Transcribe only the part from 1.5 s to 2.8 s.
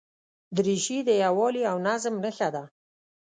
او نظم نښه ده.